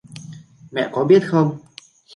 [0.71, 1.57] Mẹ có biết không?